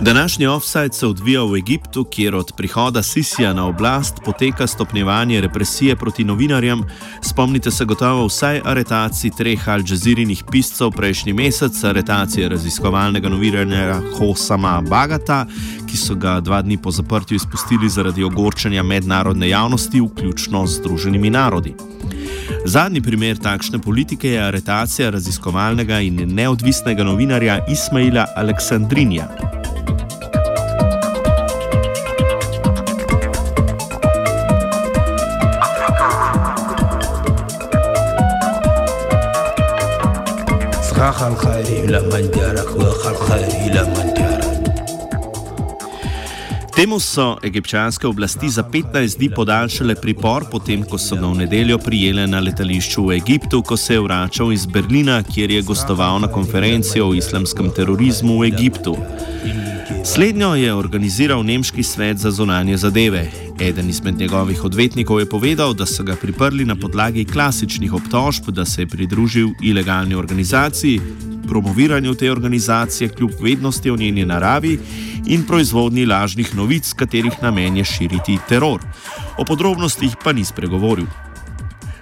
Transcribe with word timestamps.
Današnji 0.00 0.46
offside 0.46 0.92
se 0.92 1.06
odvija 1.06 1.42
v 1.42 1.56
Egiptu, 1.56 2.04
kjer 2.04 2.34
od 2.34 2.52
prihoda 2.56 3.02
Sisija 3.02 3.52
na 3.52 3.66
oblast 3.66 4.14
poteka 4.24 4.66
stopnjevanje 4.66 5.40
represije 5.40 5.96
proti 5.96 6.24
novinarjem. 6.24 6.82
Spomnite 7.22 7.70
se 7.70 7.84
gotovo 7.84 8.26
vsaj 8.26 8.60
aretacij 8.64 9.30
treh 9.38 9.68
al-Jazirinih 9.68 10.42
piscev 10.50 10.90
prejšnji 10.90 11.32
mesec, 11.32 11.84
aretacije 11.84 12.48
raziskovalnega 12.48 13.28
novinarja 13.28 14.00
Hosama 14.18 14.80
Bagata, 14.80 15.46
ki 15.86 15.96
so 15.96 16.14
ga 16.14 16.40
dva 16.40 16.62
dni 16.62 16.78
po 16.82 16.90
zaprtju 16.90 17.36
izpustili 17.36 17.88
zaradi 17.88 18.24
ogorčanja 18.24 18.82
mednarodne 18.82 19.48
javnosti, 19.48 20.00
vključno 20.00 20.66
z 20.66 20.78
Združenimi 20.78 21.30
narodi. 21.30 21.74
Zadnji 22.64 23.00
primer 23.02 23.38
takšne 23.38 23.78
politike 23.78 24.30
je 24.30 24.42
aretacija 24.42 25.10
raziskovalnega 25.10 26.00
in 26.00 26.22
neodvisnega 26.34 27.04
novinarja 27.04 27.60
Ismaila 27.68 28.26
Aleksandrinja. 28.36 29.28
Zahal 41.16 41.36
khairi 41.38 41.86
ila 41.86 42.00
manjarak 42.12 42.70
wa 42.76 42.90
khal 43.00 43.16
khairi 43.28 43.70
ila 43.70 43.82
manjarak 43.94 44.45
Temu 46.76 47.00
so 47.00 47.38
egipčanske 47.42 48.06
oblasti 48.06 48.48
za 48.48 48.62
15 48.62 49.18
dni 49.18 49.30
podaljšale 49.30 49.94
pripor, 49.94 50.44
potem 50.50 50.82
ko 50.84 50.98
so 51.00 51.16
ga 51.16 51.26
v 51.26 51.38
nedeljo 51.38 51.78
prijele 51.80 52.26
na 52.28 52.40
letališču 52.44 53.06
v 53.06 53.14
Egiptu, 53.16 53.62
ko 53.62 53.76
se 53.80 53.94
je 53.94 54.02
vračal 54.04 54.52
iz 54.52 54.66
Berlina, 54.66 55.22
kjer 55.22 55.50
je 55.50 55.62
gostoval 55.62 56.20
na 56.20 56.28
konferenci 56.28 57.00
o 57.00 57.14
islamskem 57.14 57.70
terorizmu 57.72 58.36
v 58.38 58.50
Egiptu. 58.52 58.96
Slednjo 60.04 60.54
je 60.54 60.74
organiziral 60.74 61.42
Nemški 61.42 61.82
svet 61.82 62.18
za 62.18 62.30
zonanje 62.30 62.76
zadeve. 62.76 63.24
Eden 63.60 63.88
izmed 63.88 64.18
njegovih 64.18 64.64
odvetnikov 64.64 65.20
je 65.20 65.28
povedal, 65.28 65.74
da 65.74 65.86
so 65.86 66.04
ga 66.04 66.16
priprli 66.16 66.64
na 66.64 66.76
podlagi 66.76 67.24
klasičnih 67.24 67.92
obtožb, 67.92 68.50
da 68.50 68.64
se 68.64 68.82
je 68.82 68.86
pridružil 68.86 69.48
ilegalni 69.62 70.14
organizaciji, 70.14 71.00
promoviranju 71.48 72.14
te 72.14 72.30
organizacije 72.32 73.08
kljub 73.08 73.30
vednosti 73.40 73.90
o 73.90 73.96
njeni 73.96 74.24
naravi 74.24 74.78
in 75.26 75.46
proizvodnji 75.46 76.06
lažnih 76.06 76.56
novic, 76.56 76.92
katerih 76.92 77.42
namen 77.42 77.76
je 77.76 77.84
širiti 77.84 78.38
teror. 78.48 78.80
O 79.38 79.44
podrobnostih 79.44 80.16
pa 80.24 80.32
ni 80.32 80.44
spregovoril. 80.44 81.06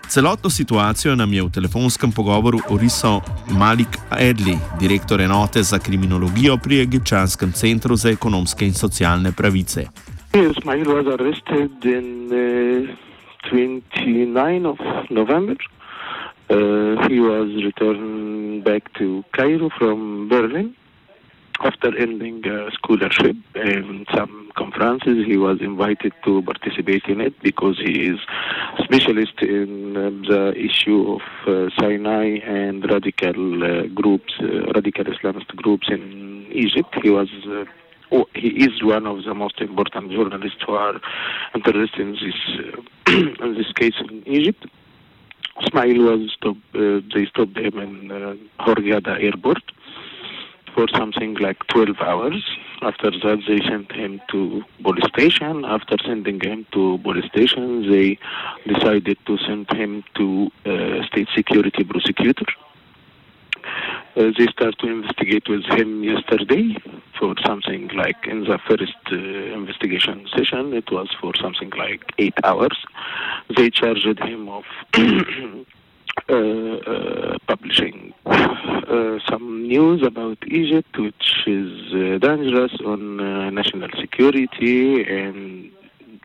Celotno 0.09 0.51
situacijo 0.51 1.17
nam 1.17 1.33
je 1.33 1.43
v 1.43 1.51
telefonskem 1.51 2.13
pogovoru 2.13 2.59
orisal 2.69 3.21
Malik 3.51 3.99
Edli, 4.21 4.59
direktor 4.81 5.21
enote 5.21 5.63
za 5.63 5.79
kriminologijo 5.79 6.57
pri 6.57 6.81
Egipčanskem 6.81 7.53
centru 7.53 7.97
za 7.97 8.11
ekonomske 8.11 8.67
in 8.67 8.75
socialne 8.75 9.33
pravice. 9.33 9.87
Ismail 10.35 10.85
was 10.85 11.07
arrested 11.07 11.85
in 11.85 12.31
uh, 12.31 12.89
29 13.53 14.67
of 14.67 14.79
November. 15.11 15.57
Uh, 16.55 17.09
he 17.09 17.19
was 17.19 17.49
returned 17.65 18.63
back 18.63 18.83
to 18.95 19.25
Cairo 19.33 19.71
from 19.79 20.29
Berlin. 20.29 20.77
after 21.63 21.97
ending 21.97 22.43
uh, 22.47 22.71
scholarship 22.73 23.37
and 23.55 24.07
some 24.15 24.51
conferences, 24.57 25.25
he 25.27 25.37
was 25.37 25.59
invited 25.61 26.13
to 26.25 26.43
participate 26.43 27.05
in 27.07 27.21
it 27.21 27.35
because 27.43 27.79
he 27.85 28.07
is 28.13 28.19
specialist 28.83 29.41
in 29.41 29.97
uh, 29.97 30.11
the 30.29 30.53
issue 30.57 31.17
of 31.17 31.23
uh, 31.47 31.71
Sinai 31.79 32.39
and 32.45 32.85
radical 32.91 33.65
uh, 33.65 33.87
groups, 33.89 34.33
uh, 34.41 34.73
radical 34.75 35.05
Islamist 35.05 35.49
groups 35.57 35.89
in 35.91 36.47
Egypt. 36.53 36.95
He 37.03 37.11
was. 37.11 37.29
Oh, 38.13 38.27
he 38.35 38.49
is 38.49 38.83
one 38.83 39.07
of 39.07 39.25
the 39.25 39.35
most 39.35 39.61
important 39.61 40.13
journalists 40.13 40.61
who 40.65 40.75
are 40.75 41.01
interested 41.55 42.01
in 42.01 42.13
this 42.13 42.77
in 43.41 43.55
this 43.55 43.73
case 43.73 43.95
in 44.09 44.23
Egypt. 44.29 44.67
Ismail 45.63 46.03
was 46.03 46.33
stopped. 46.33 46.73
they 46.73 47.27
stopped 47.27 47.57
him 47.57 47.79
in 47.79 48.11
uh, 48.11 48.35
Hurghada 48.65 49.23
airport 49.23 49.63
for 50.75 50.87
something 50.97 51.35
like 51.35 51.59
12 51.69 52.01
hours. 52.01 52.45
After 52.83 53.11
that, 53.11 53.43
they 53.47 53.61
sent 53.69 53.93
him 53.93 54.21
to 54.31 54.63
police 54.83 55.07
station. 55.07 55.65
After 55.65 55.97
sending 56.05 56.41
him 56.41 56.67
to 56.73 56.99
police 57.03 57.27
station, 57.27 57.91
they 57.91 58.19
decided 58.67 59.19
to 59.27 59.39
send 59.39 59.71
him 59.71 60.03
to 60.17 60.51
uh, 60.67 61.07
state 61.07 61.29
security 61.35 61.85
prosecutor. 61.85 62.47
Uh, 64.17 64.31
they 64.39 64.47
started 64.47 64.79
to 64.79 64.87
investigate 64.87 65.49
with 65.49 65.65
him 65.65 66.05
yesterday 66.05 66.77
for 67.19 67.35
something 67.45 67.89
like 67.97 68.27
in 68.27 68.45
the 68.45 68.59
first 68.69 68.95
uh, 69.11 69.17
investigation 69.17 70.29
session. 70.37 70.73
It 70.73 70.91
was 70.93 71.09
for 71.21 71.33
something 71.41 71.71
like 71.71 72.13
eight 72.19 72.39
hours. 72.45 72.79
They 73.57 73.71
charged 73.71 74.19
him 74.21 74.49
of 74.49 74.65
uh, 74.95 76.33
uh, 76.33 77.39
publishing 77.49 78.15
uh, 78.25 79.19
some 79.29 79.67
news 79.67 80.03
about 80.07 80.39
Egypt, 80.47 80.97
which 80.97 81.43
is 81.47 81.93
uh, 81.93 82.19
dangerous 82.19 82.73
on 82.87 83.17
national 83.53 83.89
security 84.01 85.03
and 85.03 85.73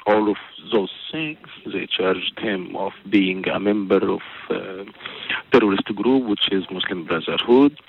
all 0.05 0.29
of 0.29 0.37
those 0.71 0.91
things. 1.11 1.47
They 1.65 1.87
charged 1.87 2.39
him 2.39 2.75
of 2.75 2.93
being 3.09 3.47
a 3.47 3.59
member 3.59 3.97
of 3.97 4.21
uh, 4.49 4.83
terrorist 5.51 5.85
group, 5.95 6.27
which 6.27 6.51
is 6.51 6.63
Muslim 6.71 7.05
Brotherhood. 7.05 7.79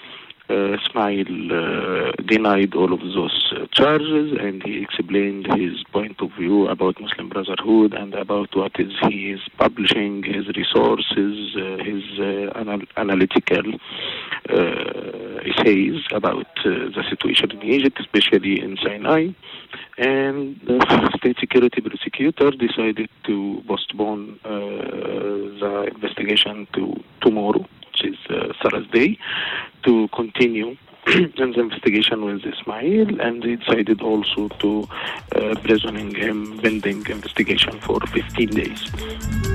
Uh, 0.51 0.75
Ismail 0.75 1.53
uh, 1.53 2.11
denied 2.27 2.75
all 2.75 2.93
of 2.93 2.99
those 2.99 3.53
uh, 3.55 3.67
charges 3.73 4.37
and 4.41 4.61
he 4.65 4.83
explained 4.83 5.47
his 5.55 5.85
point 5.93 6.21
of 6.21 6.31
view 6.37 6.67
about 6.67 7.01
Muslim 7.01 7.29
Brotherhood 7.29 7.95
and 7.95 8.15
about 8.15 8.49
what 8.57 8.73
is 8.81 8.93
he 9.09 9.31
is 9.31 9.41
publishing, 9.59 10.25
his 10.25 10.49
resources, 10.57 11.55
uh, 11.55 11.77
his 11.85 12.03
uh, 12.19 12.59
anal- 12.59 12.91
analytical 12.97 13.63
uh, 15.61 15.69
essays 15.69 16.03
about 16.13 16.47
the 16.65 17.05
situation 17.09 17.51
in 17.53 17.63
Egypt, 17.63 17.99
especially 18.01 18.61
in 18.61 18.77
Sinai. 18.83 19.29
And 19.99 20.61
the 20.65 21.13
state 21.19 21.39
security 21.39 21.81
prosecutor 21.81 22.51
decided 22.51 23.11
to 23.25 23.63
postpone 23.67 24.41
the 24.43 25.91
investigation 25.95 26.67
to 26.75 27.03
tomorrow 27.21 27.67
which 28.01 28.13
is 28.13 28.19
uh, 28.31 28.53
Thursday, 28.63 29.19
to 29.85 30.09
continue 30.09 30.77
in 31.07 31.33
the 31.37 31.61
investigation 31.61 32.25
with 32.25 32.45
Ismail, 32.45 33.21
and 33.21 33.43
they 33.43 33.57
decided 33.57 34.03
also 34.03 34.49
to 34.49 34.89
uh, 35.35 35.55
prisoning 35.63 36.15
him 36.15 36.59
pending 36.59 37.07
investigation 37.07 37.81
for 37.81 38.01
15 38.01 38.49
days. 38.49 39.50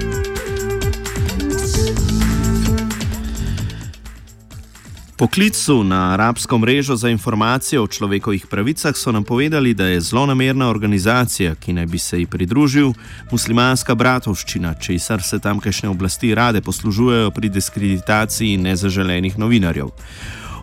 Po 5.18 5.28
klicu 5.28 5.84
na 5.84 6.14
arabsko 6.14 6.58
mrežo 6.58 6.96
za 6.96 7.09
informacije 7.09 7.80
o 7.80 7.88
človekovih 7.88 8.48
pravicah 8.48 8.98
so 8.98 9.12
nam 9.12 9.24
povedali, 9.24 9.74
da 9.74 9.88
je 9.88 10.02
zelo 10.02 10.26
namerna 10.26 10.68
organizacija, 10.70 11.56
ki 11.56 11.74
naj 11.74 11.86
bi 11.86 12.00
se 12.00 12.20
ji 12.20 12.26
pridružil, 12.26 12.92
muslimanska 13.31 13.96
bratovščina, 13.96 14.74
česar 14.74 15.24
se 15.24 15.40
tamkajšnje 15.40 15.90
oblasti 15.90 16.36
rade 16.36 16.62
poslužujejo 16.62 17.31
pri 17.31 17.50
diskreditaciji 17.50 18.58
nezaželenih 18.58 19.40
novinarjev. 19.40 19.88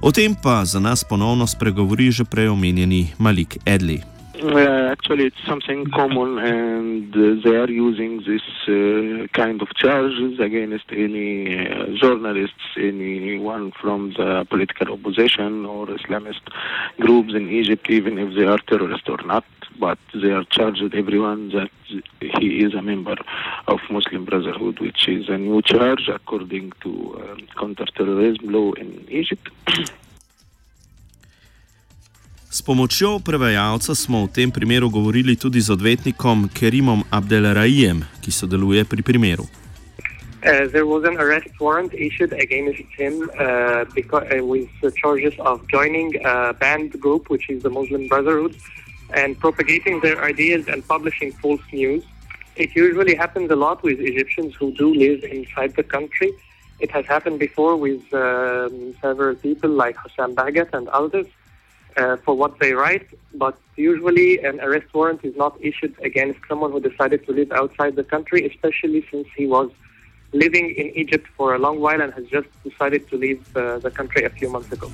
O 0.03 0.13
tem 0.13 0.35
pa 0.35 0.65
za 0.65 0.81
nas 0.81 1.05
ponovno 1.05 1.47
spregovori 1.47 2.11
že 2.11 2.25
prej 2.25 2.49
omenjeni 2.49 3.09
Malik 3.19 3.57
Edli. 3.65 4.12
Uh, 4.43 4.89
actually, 4.91 5.27
it's 5.27 5.45
something 5.47 5.87
common, 5.87 6.39
and 6.39 7.15
uh, 7.15 7.41
they 7.45 7.55
are 7.55 7.71
using 7.71 8.25
this 8.27 8.43
uh, 8.67 9.29
kind 9.33 9.63
of 9.63 9.73
charges 9.77 10.41
against 10.41 10.87
any 10.91 11.65
uh, 11.65 11.87
journalists, 11.95 12.65
anyone 12.77 13.71
from 13.81 14.13
the 14.15 14.45
political 14.51 14.95
opposition 14.95 15.65
or 15.65 15.87
Islamist 15.87 16.41
groups 16.99 17.35
in 17.35 17.51
Egypt, 17.51 17.89
even 17.89 18.19
if 18.19 18.35
they 18.35 18.43
are 18.43 18.59
terrorists 18.59 19.09
or 19.09 19.19
not. 19.25 19.45
But 19.79 19.99
they 20.13 20.33
are 20.33 20.45
charged 20.45 20.93
everyone 20.93 21.51
that 21.51 21.71
he 22.21 22.65
is 22.65 22.75
a 22.75 22.83
member 22.83 23.17
of 23.69 23.79
Muslim 23.91 24.25
Brotherhood, 24.25 24.81
which 24.81 25.07
is 25.07 25.29
a 25.29 25.39
new 25.39 25.63
charge 25.63 26.09
according 26.09 26.73
to 26.83 26.91
uh, 27.15 27.61
counterterrorism 27.61 28.49
law 28.49 28.73
in 28.73 29.07
Egypt. 29.09 29.49
S 32.53 32.61
pomočjo 32.63 33.17
prevajalca 33.25 33.95
smo 33.95 34.27
v 34.27 34.29
tem 34.29 34.51
primeru 34.53 34.93
govorili 34.93 35.37
tudi 35.41 35.57
z 35.61 35.73
odvetnikom 35.73 36.53
Kerimom 36.53 37.01
Abdelrajem, 37.09 38.05
ki 38.21 38.29
sodeluje 38.29 38.85
pri 38.85 39.01
primeru. 39.01 39.49
Uh, 40.45 40.69
there 40.69 40.85
was 40.85 41.01
an 41.09 41.17
arrest 41.17 41.49
warrant 41.57 41.97
issued 41.97 42.37
against 42.37 42.85
him 43.01 43.25
uh, 43.41 43.89
because, 43.97 44.29
uh, 44.29 44.45
with 44.45 44.69
charges 45.01 45.33
of 45.41 45.65
joining 45.73 46.13
a 46.29 46.53
banned 46.53 46.93
group, 47.01 47.33
which 47.33 47.49
is 47.49 47.65
the 47.65 47.73
Muslim 47.73 48.05
Brotherhood, 48.05 48.53
and 49.17 49.33
propagating 49.41 50.05
their 50.05 50.21
ideas 50.21 50.69
and 50.69 50.85
publishing 50.85 51.33
false 51.41 51.65
news. 51.73 52.05
It 52.61 52.77
usually 52.77 53.17
happens 53.17 53.49
a 53.49 53.57
lot 53.57 53.81
with 53.81 53.97
Egyptians 53.97 54.53
who 54.61 54.77
do 54.77 54.93
live 54.93 55.25
inside 55.25 55.73
the 55.73 55.89
country. 55.89 56.29
It 56.85 56.93
has 56.93 57.09
happened 57.09 57.41
before 57.41 57.81
with 57.81 58.05
um, 58.13 58.93
several 59.01 59.41
people 59.41 59.73
like 59.73 59.97
Hussam 59.97 60.37
Bagat 60.37 60.77
and 60.77 60.93
others 60.93 61.33
uh, 61.97 62.17
for 62.25 62.35
what 62.35 62.59
they 62.59 62.73
write, 62.73 63.07
but 63.35 63.59
usually 63.77 64.39
an 64.43 64.61
arrest 64.61 64.93
warrant 64.95 65.25
is 65.25 65.37
not 65.37 65.57
issued 65.61 65.95
against 66.03 66.41
someone 66.49 66.73
who 66.73 66.81
decided 66.81 67.25
to 67.27 67.33
live 67.33 67.51
outside 67.53 67.97
the 67.97 68.05
country, 68.05 68.47
especially 68.47 69.07
since 69.11 69.27
he 69.37 69.47
was 69.47 69.71
living 70.33 70.71
in 70.71 70.87
Egypt 70.97 71.27
for 71.37 71.55
a 71.55 71.59
long 71.59 71.81
while 71.81 72.01
and 72.01 72.13
has 72.15 72.27
just 72.27 72.49
decided 72.65 73.09
to 73.11 73.17
leave 73.17 73.45
uh, 73.57 73.79
the 73.79 73.91
country 73.91 74.25
a 74.25 74.31
few 74.31 74.49
months 74.49 74.73
ago. 74.73 74.91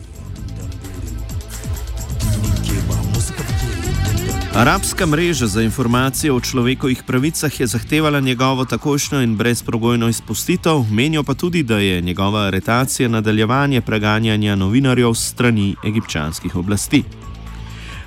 Arabska 4.59 5.07
mreža 5.07 5.47
za 5.47 5.63
informacije 5.63 6.33
o 6.33 6.41
človekovih 6.41 7.03
pravicah 7.07 7.61
je 7.61 7.67
zahtevala 7.67 8.21
njegovo 8.21 8.65
takošno 8.65 9.21
in 9.23 9.37
brezprogojno 9.37 10.09
izpustitev, 10.09 10.83
menijo 10.91 11.23
pa 11.23 11.35
tudi, 11.35 11.63
da 11.63 11.79
je 11.79 12.01
njegova 12.01 12.47
aretacija 12.47 13.09
nadaljevanje 13.09 13.81
preganjanja 13.81 14.57
novinarjev 14.57 15.15
strani 15.15 15.77
egipčanskih 15.87 16.57
oblasti. 16.57 17.03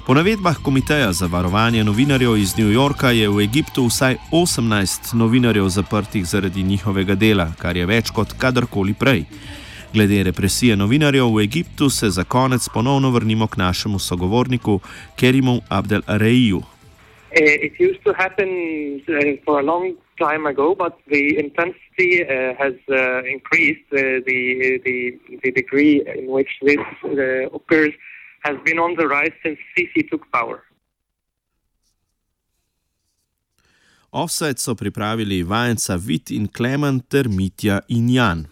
Po 0.05 0.13
navedbah 0.13 0.57
Komiteja 0.63 1.13
za 1.13 1.25
varovanje 1.25 1.83
novinarjev 1.83 2.37
iz 2.37 2.57
New 2.57 2.71
Yorka 2.71 3.09
je 3.09 3.29
v 3.29 3.43
Egiptu 3.43 3.85
vsaj 3.85 4.17
18 4.31 5.13
novinarjev 5.13 5.69
zaprtih 5.69 6.25
zaradi 6.25 6.63
njihovega 6.63 7.15
dela, 7.15 7.51
kar 7.57 7.77
je 7.77 7.85
več 7.85 8.09
kot 8.09 8.33
kadarkoli 8.33 8.93
prej. 8.93 9.23
Glede 9.93 10.23
represije 10.23 10.75
novinarjev 10.75 11.35
v 11.35 11.43
Egiptu 11.43 11.89
se 11.89 12.09
za 12.09 12.23
konec 12.23 12.69
ponovno 12.73 13.09
vrnimo 13.11 13.47
k 13.47 13.57
našemu 13.57 13.99
sogovorniku 13.99 14.79
Kerimu 15.15 15.61
Abdel 15.69 16.01
Areiju. 16.07 16.61
Eh, 17.31 17.57
it 17.67 17.73
used 17.79 18.03
to 18.03 18.13
happen 18.13 18.49
uh, 19.07 19.45
for 19.45 19.59
a 19.59 19.63
long 19.63 19.95
time 20.17 20.49
ago, 20.49 20.75
but 20.75 20.93
the 21.07 21.23
intensity 21.45 22.11
uh, 22.23 22.27
has 22.61 22.75
uh, 22.89 23.23
increased. 23.35 23.87
Uh, 23.91 24.19
the, 24.27 24.39
the, 24.85 24.97
the 25.43 25.51
degree 25.51 26.03
in 26.19 26.25
which 26.27 26.51
this 26.61 26.83
uh, 27.03 27.55
occurs 27.55 27.93
has 28.43 28.55
been 28.65 28.79
on 28.79 28.95
the 28.95 29.07
rise 29.07 29.35
since 29.43 29.59
Sisi 29.75 30.09
took 30.09 30.23
power. 30.31 30.59
Offset 34.11 34.59
so 34.59 34.75
pripravili 34.75 35.43
vajenca 35.43 35.95
Vit 35.95 36.31
in 36.31 36.47
Klemen 36.47 36.99
ter 36.99 37.29
Mitja 37.29 37.79
in 37.87 38.09
Jan. 38.09 38.51